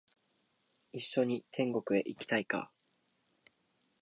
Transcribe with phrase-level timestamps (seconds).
[0.93, 2.71] 一緒に天国へ行きたいか？